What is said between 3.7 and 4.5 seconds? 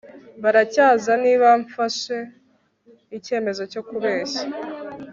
cyo kubeshya